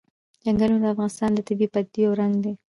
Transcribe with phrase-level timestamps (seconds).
[0.43, 2.53] چنګلونه د افغانستان د طبیعي پدیدو یو رنګ دی.